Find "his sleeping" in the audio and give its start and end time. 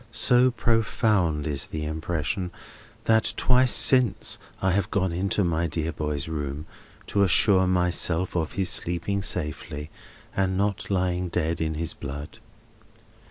8.53-9.21